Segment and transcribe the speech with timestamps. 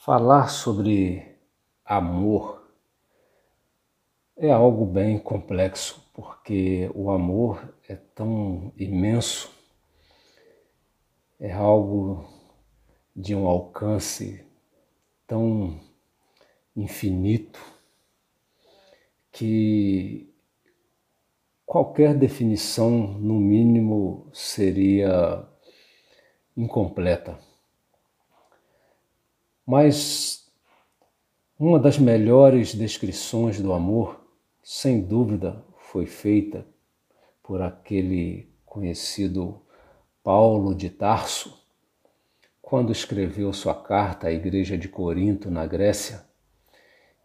[0.00, 1.26] Falar sobre
[1.84, 2.64] amor
[4.36, 9.50] é algo bem complexo, porque o amor é tão imenso,
[11.40, 12.24] é algo
[13.14, 14.46] de um alcance
[15.26, 15.80] tão
[16.76, 17.60] infinito
[19.32, 20.32] que
[21.66, 25.44] qualquer definição, no mínimo, seria
[26.56, 27.47] incompleta.
[29.70, 30.50] Mas
[31.60, 34.18] uma das melhores descrições do amor,
[34.62, 36.66] sem dúvida, foi feita
[37.42, 39.60] por aquele conhecido
[40.24, 41.62] Paulo de Tarso,
[42.62, 46.24] quando escreveu sua carta à igreja de Corinto, na Grécia,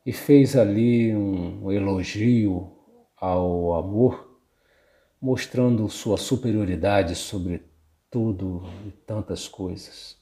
[0.06, 2.74] e fez ali um elogio
[3.16, 4.38] ao amor,
[5.22, 7.64] mostrando sua superioridade sobre
[8.12, 10.22] tudo e tantas coisas.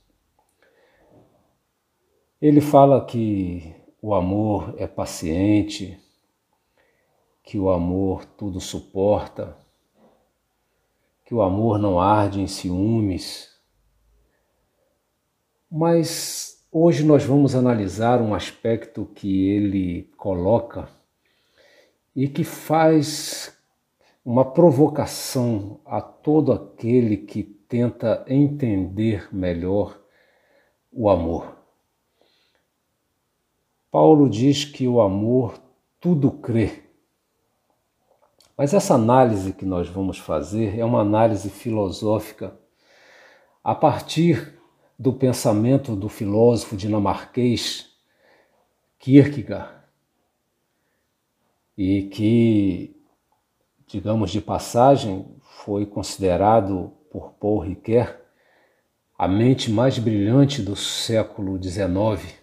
[2.42, 6.00] Ele fala que o amor é paciente,
[7.44, 9.56] que o amor tudo suporta,
[11.24, 13.48] que o amor não arde em ciúmes.
[15.70, 20.90] Mas hoje nós vamos analisar um aspecto que ele coloca
[22.16, 23.56] e que faz
[24.26, 30.02] uma provocação a todo aquele que tenta entender melhor
[30.92, 31.61] o amor.
[33.92, 35.62] Paulo diz que o amor
[36.00, 36.82] tudo crê.
[38.58, 42.58] Mas essa análise que nós vamos fazer é uma análise filosófica
[43.62, 44.58] a partir
[44.98, 47.90] do pensamento do filósofo dinamarquês
[48.98, 49.74] Kierkegaard
[51.78, 52.96] e que,
[53.88, 58.16] digamos de passagem, foi considerado por Paul Ricoeur
[59.18, 62.41] a mente mais brilhante do século XIX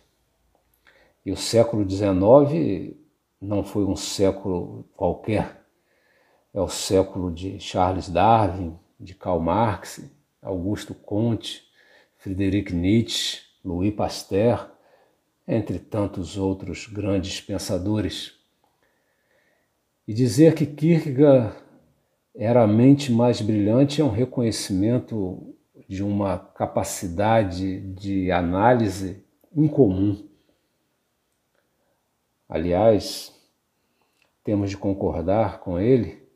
[1.28, 2.96] e o século XIX
[3.38, 5.62] não foi um século qualquer,
[6.54, 10.02] é o século de Charles Darwin, de Karl Marx,
[10.40, 11.64] Augusto Comte,
[12.16, 14.70] Friedrich Nietzsche, Louis Pasteur,
[15.46, 18.32] entre tantos outros grandes pensadores.
[20.06, 21.54] E dizer que Kierkegaard
[22.34, 25.54] era a mente mais brilhante é um reconhecimento
[25.86, 29.22] de uma capacidade de análise
[29.54, 30.27] incomum.
[32.48, 33.34] Aliás,
[34.42, 36.26] temos de concordar com ele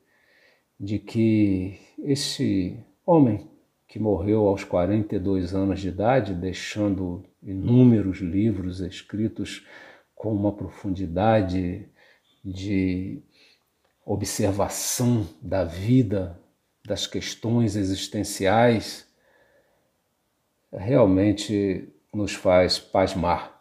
[0.79, 3.49] de que esse homem
[3.87, 9.67] que morreu aos 42 anos de idade, deixando inúmeros livros escritos
[10.15, 11.87] com uma profundidade
[12.43, 13.21] de
[14.05, 16.39] observação da vida,
[16.85, 19.07] das questões existenciais,
[20.71, 23.52] realmente nos faz pasmar.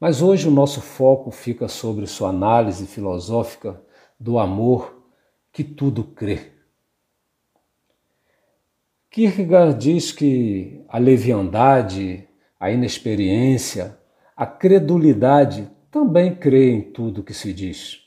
[0.00, 3.78] Mas hoje o nosso foco fica sobre sua análise filosófica
[4.18, 5.04] do amor
[5.52, 6.52] que tudo crê.
[9.10, 12.26] Kierkegaard diz que a leviandade,
[12.58, 13.98] a inexperiência,
[14.34, 18.00] a credulidade também crê em tudo que se diz.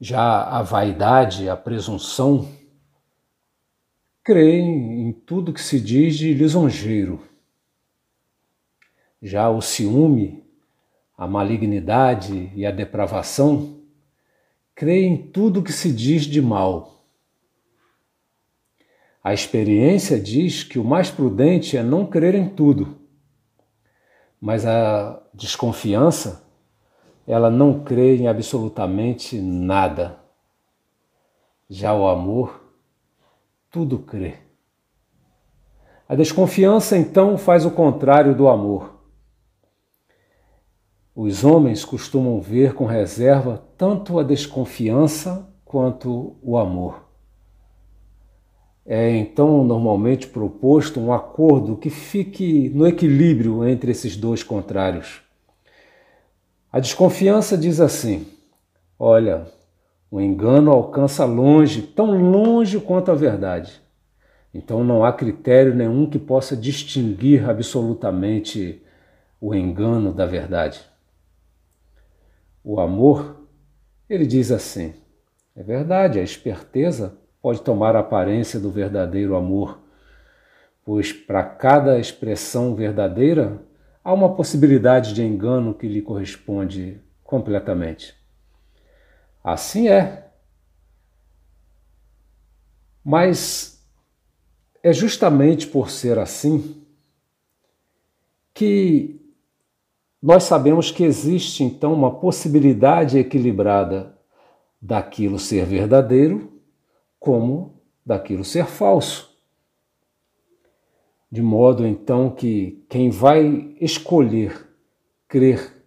[0.00, 2.48] Já a vaidade, a presunção,
[4.22, 7.31] crê em tudo que se diz de lisonjeiro.
[9.22, 10.42] Já o ciúme,
[11.16, 13.80] a malignidade e a depravação
[14.74, 17.04] creem em tudo que se diz de mal.
[19.22, 22.98] A experiência diz que o mais prudente é não crer em tudo,
[24.40, 26.44] mas a desconfiança,
[27.24, 30.18] ela não crê em absolutamente nada.
[31.70, 32.60] Já o amor,
[33.70, 34.34] tudo crê.
[36.08, 39.01] A desconfiança, então, faz o contrário do amor.
[41.14, 47.06] Os homens costumam ver com reserva tanto a desconfiança quanto o amor.
[48.86, 55.20] É então normalmente proposto um acordo que fique no equilíbrio entre esses dois contrários.
[56.72, 58.26] A desconfiança diz assim:
[58.98, 59.46] olha,
[60.10, 63.82] o engano alcança longe, tão longe quanto a verdade.
[64.54, 68.82] Então não há critério nenhum que possa distinguir absolutamente
[69.38, 70.91] o engano da verdade
[72.64, 73.46] o amor,
[74.08, 74.94] ele diz assim:
[75.54, 79.80] é verdade, a esperteza pode tomar a aparência do verdadeiro amor,
[80.84, 83.60] pois para cada expressão verdadeira
[84.04, 88.14] há uma possibilidade de engano que lhe corresponde completamente.
[89.42, 90.30] Assim é.
[93.04, 93.84] Mas
[94.82, 96.82] é justamente por ser assim
[98.54, 99.21] que
[100.22, 104.16] nós sabemos que existe então uma possibilidade equilibrada
[104.80, 106.62] daquilo ser verdadeiro
[107.18, 109.36] como daquilo ser falso.
[111.30, 114.68] De modo então que quem vai escolher
[115.26, 115.84] crer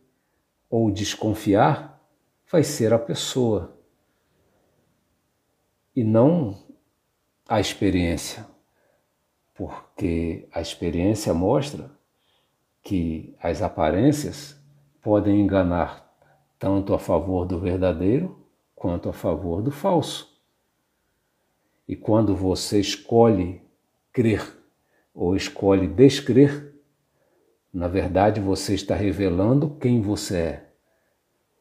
[0.69, 2.01] ou desconfiar
[2.51, 3.79] vai ser a pessoa
[5.95, 6.57] e não
[7.47, 8.45] a experiência,
[9.53, 11.94] porque a experiência mostra
[12.85, 14.55] que as aparências
[15.01, 16.07] podem enganar
[16.59, 20.39] tanto a favor do verdadeiro quanto a favor do falso.
[21.87, 23.59] E quando você escolhe
[24.13, 24.45] crer
[25.15, 26.75] ou escolhe descrer,
[27.73, 30.73] na verdade você está revelando quem você é.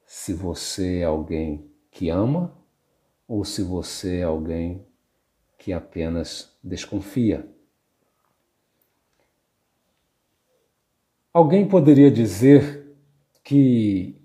[0.05, 2.55] Se você é alguém que ama
[3.27, 4.87] ou se você é alguém
[5.57, 7.49] que apenas desconfia.
[11.35, 12.95] Alguém poderia dizer
[13.43, 14.17] que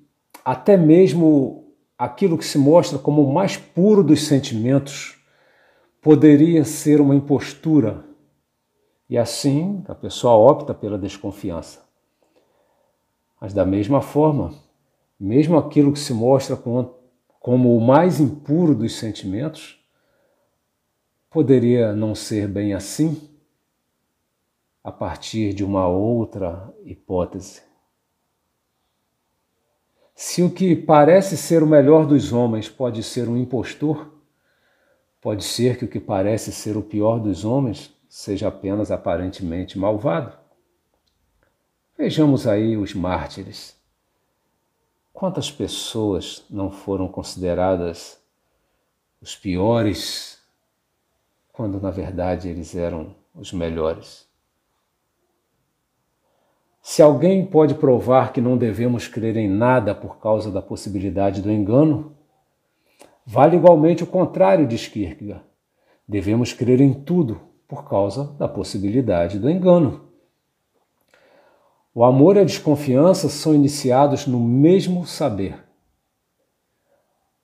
[0.46, 5.20] até mesmo aquilo que se mostra como o mais puro dos sentimentos
[6.00, 8.06] poderia ser uma impostura,
[9.10, 11.84] e assim a pessoa opta pela desconfiança.
[13.42, 14.54] Mas da mesma forma,
[15.20, 19.84] mesmo aquilo que se mostra como o mais impuro dos sentimentos,
[21.28, 23.29] poderia não ser bem assim
[24.90, 27.62] a partir de uma outra hipótese.
[30.16, 34.12] Se o que parece ser o melhor dos homens pode ser um impostor,
[35.22, 40.36] pode ser que o que parece ser o pior dos homens seja apenas aparentemente malvado.
[41.96, 43.78] Vejamos aí os mártires.
[45.14, 48.20] Quantas pessoas não foram consideradas
[49.22, 50.40] os piores,
[51.54, 54.29] quando na verdade eles eram os melhores?
[56.92, 61.52] Se alguém pode provar que não devemos crer em nada por causa da possibilidade do
[61.52, 62.18] engano,
[63.24, 65.46] vale igualmente o contrário de Kierkegaard.
[66.08, 70.10] Devemos crer em tudo por causa da possibilidade do engano.
[71.94, 75.64] O amor e a desconfiança são iniciados no mesmo saber.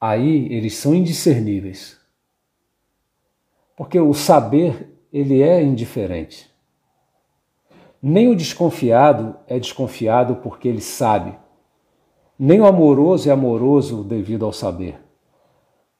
[0.02, 2.00] Aí eles são indiscerníveis.
[3.78, 6.55] Porque o saber, ele é indiferente.
[8.07, 11.36] Nem o desconfiado é desconfiado porque ele sabe,
[12.38, 15.02] nem o amoroso é amoroso devido ao saber.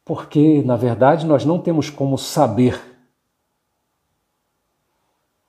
[0.06, 2.80] Porque, na verdade, nós não temos como saber.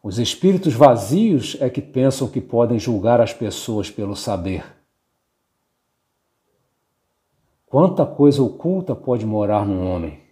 [0.03, 4.65] Os espíritos vazios é que pensam que podem julgar as pessoas pelo saber.
[7.67, 10.23] Quanta coisa oculta pode morar num homem?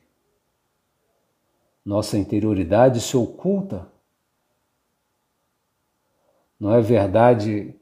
[1.84, 3.92] Nossa interioridade se oculta
[6.64, 7.74] não é verdade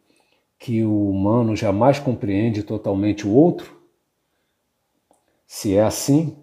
[0.58, 3.81] que o humano jamais compreende totalmente o outro?
[5.46, 6.37] Se é assim,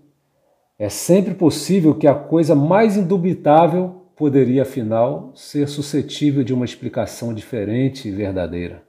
[0.78, 7.34] é sempre possível que a coisa mais indubitável poderia, afinal, ser suscetível de uma explicação
[7.34, 8.88] diferente e verdadeira.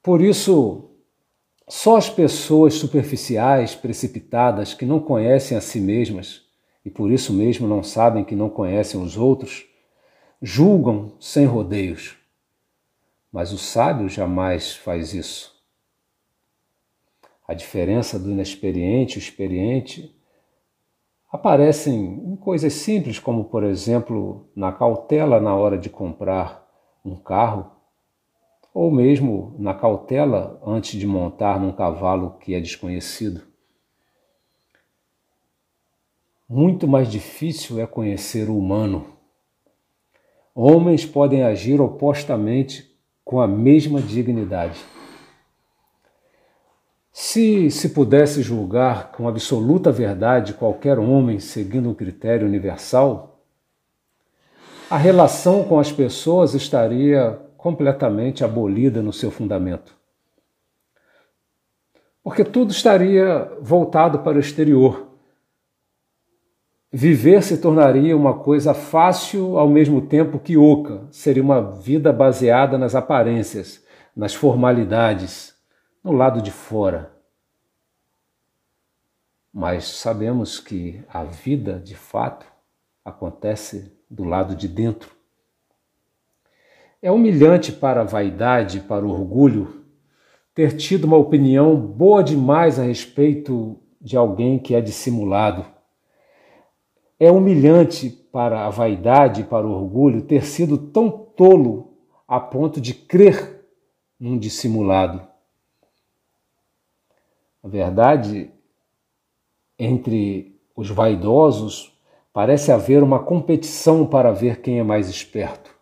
[0.00, 0.90] Por isso,
[1.66, 6.42] só as pessoas superficiais, precipitadas, que não conhecem a si mesmas
[6.84, 9.67] e por isso mesmo não sabem que não conhecem os outros,
[10.40, 12.16] julgam sem rodeios.
[13.32, 15.56] Mas o sábio jamais faz isso.
[17.46, 20.14] A diferença do inexperiente e o experiente
[21.30, 26.66] aparecem em coisas simples, como, por exemplo, na cautela na hora de comprar
[27.04, 27.70] um carro,
[28.72, 33.42] ou mesmo na cautela antes de montar num cavalo que é desconhecido.
[36.48, 39.17] Muito mais difícil é conhecer o humano
[40.60, 42.92] Homens podem agir opostamente
[43.24, 44.80] com a mesma dignidade.
[47.12, 53.40] Se se pudesse julgar com absoluta verdade qualquer homem seguindo um critério universal,
[54.90, 59.94] a relação com as pessoas estaria completamente abolida no seu fundamento.
[62.20, 65.07] Porque tudo estaria voltado para o exterior,
[66.90, 72.78] Viver se tornaria uma coisa fácil ao mesmo tempo que oca, seria uma vida baseada
[72.78, 73.84] nas aparências,
[74.16, 75.54] nas formalidades,
[76.02, 77.12] no lado de fora.
[79.52, 82.46] Mas sabemos que a vida, de fato,
[83.04, 85.10] acontece do lado de dentro.
[87.02, 89.84] É humilhante para a vaidade, para o orgulho,
[90.54, 95.76] ter tido uma opinião boa demais a respeito de alguém que é dissimulado
[97.18, 101.94] É humilhante para a vaidade e para o orgulho ter sido tão tolo
[102.26, 103.64] a ponto de crer
[104.18, 105.26] num dissimulado.
[107.62, 108.50] A verdade,
[109.78, 111.92] entre os vaidosos,
[112.32, 115.76] parece haver uma competição para ver quem é mais esperto.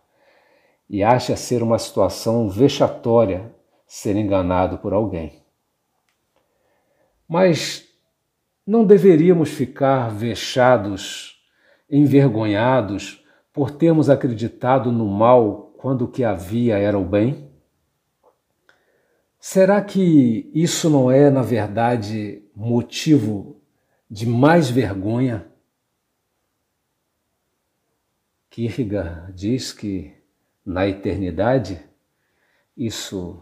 [0.89, 3.53] E acha ser uma situação vexatória
[3.85, 5.41] ser enganado por alguém.
[7.27, 7.86] Mas
[8.67, 11.41] não deveríamos ficar vexados,
[11.89, 17.49] envergonhados por termos acreditado no mal quando o que havia era o bem?
[19.39, 23.61] Será que isso não é, na verdade, motivo
[24.11, 25.47] de mais vergonha?
[28.49, 30.13] Kierkegaard diz que
[30.65, 31.79] na eternidade
[32.75, 33.41] isso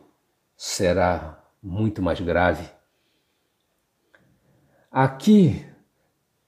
[0.56, 2.70] será muito mais grave.
[4.98, 5.62] Aqui,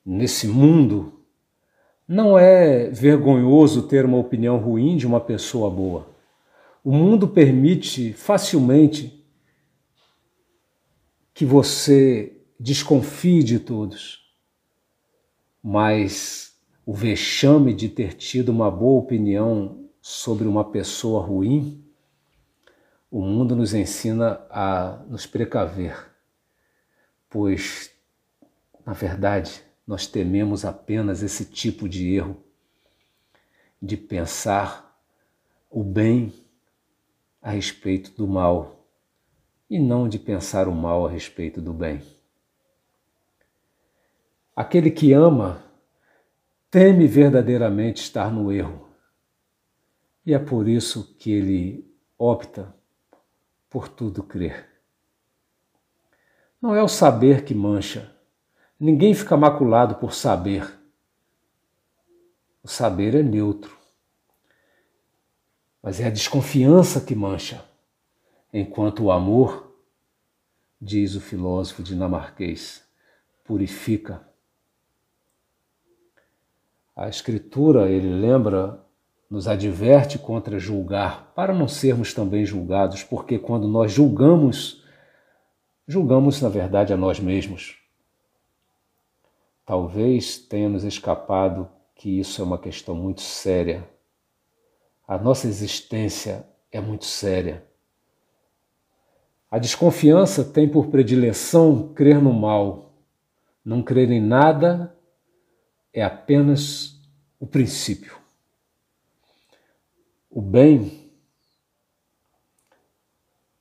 [0.05, 1.21] nesse mundo,
[2.07, 6.07] não é vergonhoso ter uma opinião ruim de uma pessoa boa.
[6.81, 9.21] O mundo permite facilmente
[11.33, 14.33] que você desconfie de todos,
[15.61, 21.83] mas o vexame de ter tido uma boa opinião sobre uma pessoa ruim,
[23.11, 26.13] o mundo nos ensina a nos precaver,
[27.29, 27.96] pois
[28.87, 32.41] na verdade, nós tememos apenas esse tipo de erro,
[33.81, 34.97] de pensar
[35.69, 36.33] o bem
[37.41, 38.87] a respeito do mal
[39.69, 42.01] e não de pensar o mal a respeito do bem.
[44.55, 45.61] Aquele que ama
[46.71, 48.87] teme verdadeiramente estar no erro.
[50.25, 52.73] E é por isso que ele opta
[53.69, 54.65] por tudo crer.
[56.61, 58.16] Não é o saber que mancha,
[58.79, 60.77] Ninguém fica maculado por saber.
[62.61, 63.75] O saber é neutro.
[65.81, 67.63] Mas é a desconfiança que mancha,
[68.53, 69.73] enquanto o amor,
[70.79, 72.83] diz o filósofo dinamarquês,
[73.43, 74.21] purifica.
[76.95, 78.83] A Escritura, ele lembra,
[79.29, 84.83] nos adverte contra julgar, para não sermos também julgados, porque quando nós julgamos,
[85.87, 87.86] julgamos na verdade a nós mesmos.
[89.67, 93.85] Talvez tenha nos escapado que isso é uma questão muito séria.
[95.05, 97.67] A nossa existência é muito séria.
[99.51, 102.93] A desconfiança tem por predileção crer no mal.
[103.63, 104.97] Não crer em nada
[105.91, 106.97] é apenas
[107.37, 108.17] o princípio.
[110.29, 111.11] O bem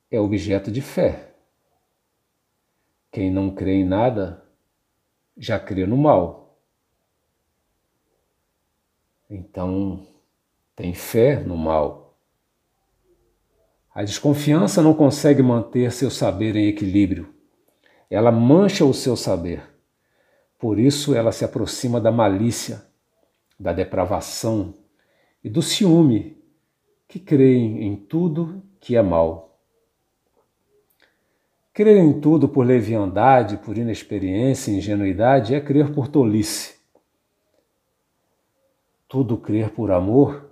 [0.09, 1.33] é objeto de fé.
[3.11, 4.46] Quem não crê em nada
[5.37, 6.59] já crê no mal.
[9.29, 10.07] Então,
[10.75, 12.17] tem fé no mal.
[13.93, 17.33] A desconfiança não consegue manter seu saber em equilíbrio.
[18.09, 19.63] Ela mancha o seu saber.
[20.57, 22.85] Por isso, ela se aproxima da malícia,
[23.59, 24.73] da depravação
[25.43, 26.37] e do ciúme,
[27.07, 29.46] que creem em tudo que é mal.
[31.77, 36.73] Crer em tudo por leviandade, por inexperiência e ingenuidade é crer por tolice.
[39.07, 40.49] Tudo crer por amor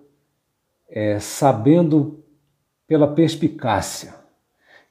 [0.87, 2.23] é sabendo
[2.85, 4.13] pela perspicácia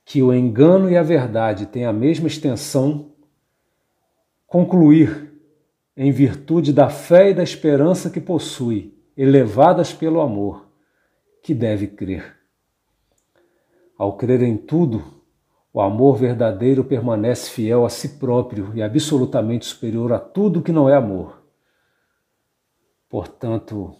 [0.05, 3.13] que o engano e a verdade têm a mesma extensão,
[4.45, 5.33] concluir
[5.97, 10.67] em virtude da fé e da esperança que possui, elevadas pelo amor,
[11.41, 12.37] que deve crer.
[13.97, 15.14] Ao crer em tudo,
[15.75, 20.89] o amor verdadeiro permanece fiel a si próprio e absolutamente superior a tudo que não
[20.89, 21.43] é amor.
[23.09, 23.93] Portanto,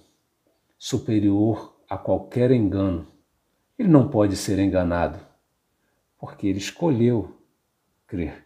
[0.79, 3.09] superior a qualquer engano.
[3.77, 5.19] Ele não pode ser enganado,
[6.17, 7.37] porque ele escolheu
[8.07, 8.45] crer.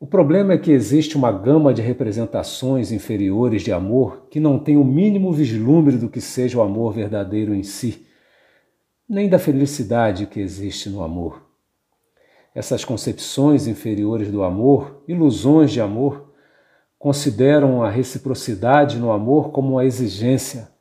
[0.00, 4.78] O problema é que existe uma gama de representações inferiores de amor que não tem
[4.78, 8.06] o mínimo vislumbre do que seja o amor verdadeiro em si
[9.08, 11.42] nem da felicidade que existe no amor.
[12.54, 16.32] Essas concepções inferiores do amor, ilusões de amor,
[16.98, 20.72] consideram a reciprocidade no amor como uma exigência.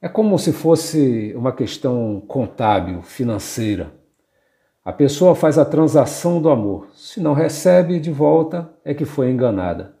[0.00, 3.92] É como se fosse uma questão contábil, financeira.
[4.84, 6.88] A pessoa faz a transação do amor.
[6.92, 9.94] Se não recebe de volta, é que foi enganada.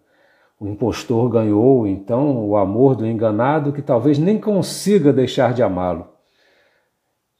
[0.58, 6.11] O impostor ganhou, então, o amor do enganado que talvez nem consiga deixar de amá-lo.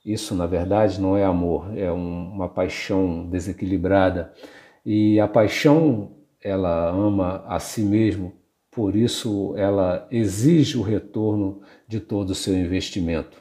[0.05, 4.33] Isso, na verdade, não é amor, é um, uma paixão desequilibrada.
[4.85, 8.33] E a paixão ela ama a si mesmo,
[8.69, 13.41] por isso ela exige o retorno de todo o seu investimento.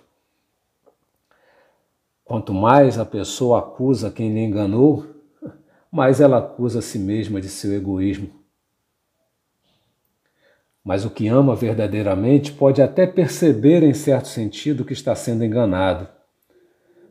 [2.24, 5.08] Quanto mais a pessoa acusa quem lhe enganou,
[5.91, 8.30] mais ela acusa a si mesma de seu egoísmo.
[10.84, 16.08] Mas o que ama verdadeiramente pode até perceber, em certo sentido, que está sendo enganado,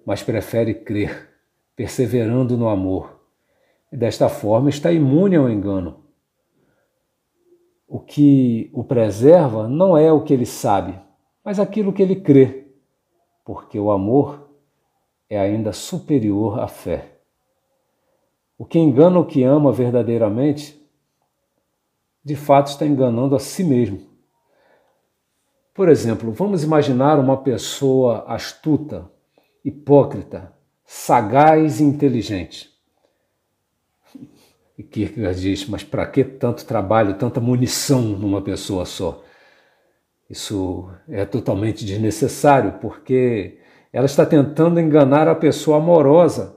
[0.05, 1.29] mas prefere crer,
[1.77, 3.21] perseverando no amor
[3.91, 6.05] desta forma está imune ao engano.
[7.89, 10.99] O que o preserva não é o que ele sabe,
[11.45, 12.69] mas aquilo que ele crê,
[13.45, 14.49] porque o amor
[15.29, 17.19] é ainda superior à fé.
[18.57, 20.81] O que engana o que ama verdadeiramente,
[22.23, 24.09] de fato está enganando a si mesmo.
[25.75, 29.11] Por exemplo, vamos imaginar uma pessoa astuta,
[29.65, 30.53] hipócrita,
[30.85, 32.71] sagaz e inteligente.
[34.77, 39.23] E Kierkegaard diz: mas para que tanto trabalho, tanta munição numa pessoa só?
[40.29, 43.59] Isso é totalmente desnecessário, porque
[43.93, 46.57] ela está tentando enganar a pessoa amorosa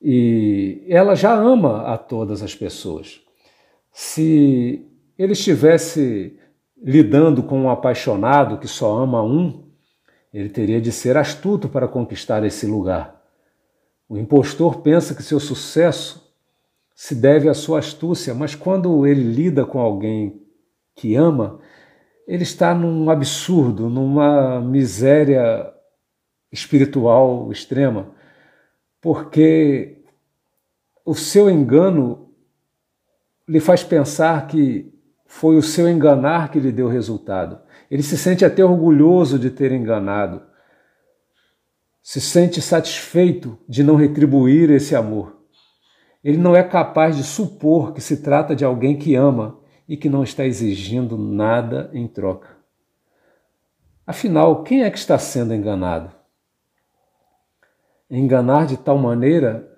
[0.00, 3.20] e ela já ama a todas as pessoas.
[3.92, 4.86] Se
[5.18, 6.38] ele estivesse
[6.82, 9.63] lidando com um apaixonado que só ama um,
[10.34, 13.22] ele teria de ser astuto para conquistar esse lugar.
[14.08, 16.28] O impostor pensa que seu sucesso
[16.92, 20.42] se deve à sua astúcia, mas quando ele lida com alguém
[20.96, 21.60] que ama,
[22.26, 25.72] ele está num absurdo, numa miséria
[26.50, 28.10] espiritual extrema,
[29.00, 30.02] porque
[31.04, 32.30] o seu engano
[33.48, 34.93] lhe faz pensar que
[35.34, 37.58] foi o seu enganar que lhe deu resultado.
[37.90, 40.42] Ele se sente até orgulhoso de ter enganado.
[42.00, 45.36] Se sente satisfeito de não retribuir esse amor.
[46.22, 50.08] Ele não é capaz de supor que se trata de alguém que ama e que
[50.08, 52.50] não está exigindo nada em troca.
[54.06, 56.12] Afinal, quem é que está sendo enganado?
[58.08, 59.68] Enganar de tal maneira,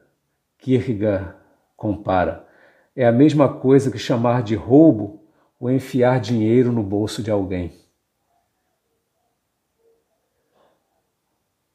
[0.58, 1.34] Kierkegaard
[1.74, 2.46] compara,
[2.94, 5.24] é a mesma coisa que chamar de roubo
[5.58, 7.72] ou enfiar dinheiro no bolso de alguém.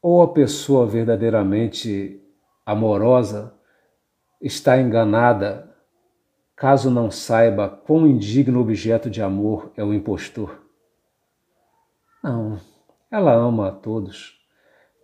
[0.01, 2.21] Ou a pessoa verdadeiramente
[2.65, 3.53] amorosa
[4.41, 5.71] está enganada
[6.55, 10.61] caso não saiba quão indigno objeto de amor é o impostor.
[12.23, 12.59] Não,
[13.09, 14.39] ela ama a todos.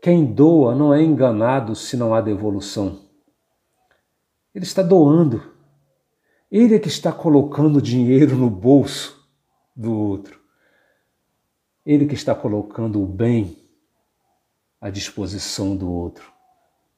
[0.02, 3.00] Quem doa não é enganado se não há devolução.
[4.54, 5.57] Ele está doando.
[6.51, 9.27] Ele é que está colocando dinheiro no bolso
[9.75, 10.39] do outro.
[11.86, 13.57] Ele que está colocando o bem
[14.79, 16.31] à disposição do outro.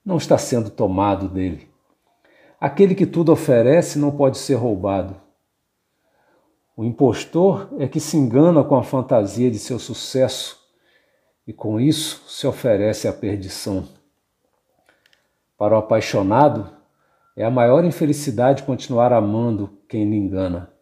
[0.06, 1.70] Não está sendo tomado dele.
[2.60, 5.16] Aquele que tudo oferece não pode ser roubado.
[6.76, 10.60] O impostor é que se engana com a fantasia de seu sucesso
[11.46, 13.88] e com isso se oferece à perdição.
[15.58, 16.79] Para o apaixonado,
[17.40, 20.74] é a maior infelicidade continuar amando quem lhe engana.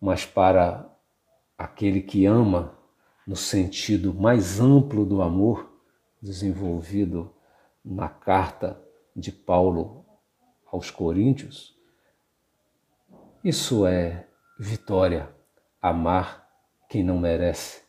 [0.00, 0.90] Mas para
[1.58, 2.72] aquele que ama,
[3.26, 5.70] no sentido mais amplo do amor,
[6.18, 7.30] desenvolvido
[7.84, 8.82] na carta
[9.14, 10.02] de Paulo
[10.72, 11.78] aos Coríntios,
[13.44, 14.26] isso é
[14.58, 15.28] vitória,
[15.82, 16.48] amar
[16.88, 17.82] quem não merece.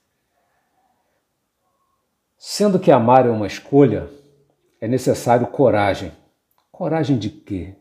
[2.37, 4.09] Sendo que amar é uma escolha,
[4.81, 6.11] é necessário coragem.
[6.81, 7.75] Coragem de quê?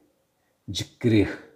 [0.68, 1.54] De crer,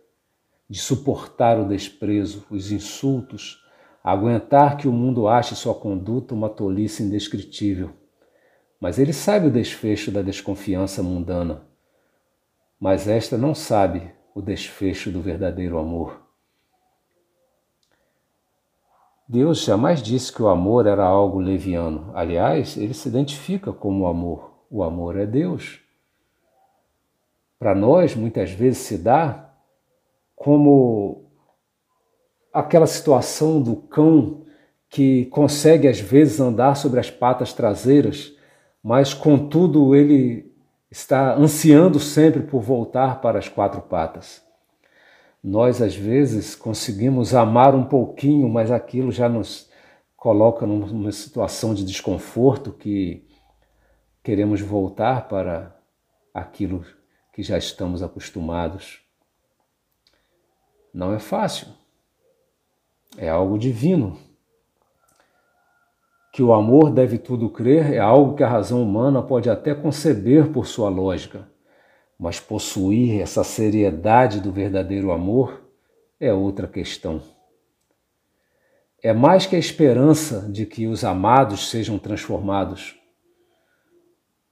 [0.67, 3.63] de suportar o desprezo, os insultos,
[4.03, 7.91] aguentar que o mundo ache sua conduta uma tolice indescritível.
[8.81, 11.67] Mas ele sabe o desfecho da desconfiança mundana
[12.81, 16.23] mas esta não sabe o desfecho do verdadeiro amor.
[19.29, 22.11] Deus jamais disse que o amor era algo leviano.
[22.15, 24.65] Aliás, ele se identifica como amor.
[24.71, 25.84] O amor é Deus.
[27.59, 29.53] Para nós, muitas vezes se dá
[30.35, 31.31] como
[32.53, 34.45] aquela situação do cão
[34.89, 38.33] que consegue às vezes andar sobre as patas traseiras,
[38.83, 40.53] mas contudo ele
[40.91, 44.43] está ansiando sempre por voltar para as quatro patas.
[45.43, 49.69] Nós, às vezes, conseguimos amar um pouquinho, mas aquilo já nos
[50.17, 53.27] coloca numa situação de desconforto que
[54.23, 55.77] queremos voltar para
[56.33, 56.85] aquilo
[57.35, 59.01] que já estamos acostumados.
[60.93, 61.67] Não é fácil.
[63.19, 64.17] É algo divino.
[66.33, 70.53] Que o amor deve tudo crer é algo que a razão humana pode até conceber
[70.53, 71.49] por sua lógica,
[72.17, 75.69] Mas possuir essa seriedade do verdadeiro amor
[76.21, 77.21] é outra questão.
[79.03, 82.97] É mais que a esperança de que os amados sejam transformados.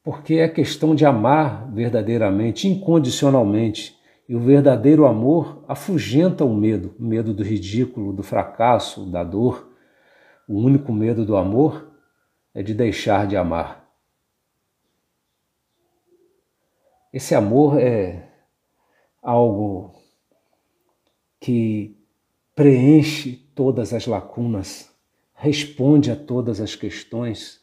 [0.03, 3.97] Porque é questão de amar verdadeiramente, incondicionalmente.
[4.29, 9.71] E o verdadeiro amor afugenta o medo, o medo do ridículo, do fracasso, da dor.
[10.49, 11.93] O único medo do amor
[12.55, 13.83] é de deixar de amar.
[17.13, 18.29] Esse amor é
[19.23, 19.95] algo
[21.39, 21.97] que
[22.55, 24.91] preenche todas as lacunas,
[25.35, 27.61] responde a todas as questões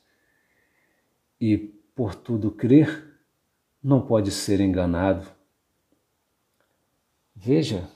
[1.41, 3.13] e, por tudo crer,
[3.83, 5.27] não pode ser enganado.
[7.35, 7.89] Veja,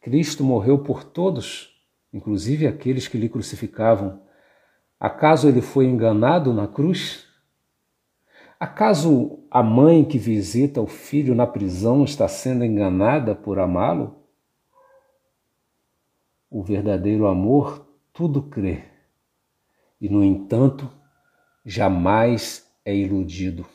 [0.00, 1.80] Cristo morreu por todos,
[2.12, 4.20] inclusive aqueles que lhe crucificavam.
[4.98, 7.24] Acaso ele foi enganado na cruz?
[8.58, 14.24] Acaso a mãe que visita o filho na prisão está sendo enganada por amá-lo?
[16.50, 18.82] O verdadeiro amor tudo crê
[20.00, 20.90] e, no entanto,
[21.64, 23.66] jamais é iludido.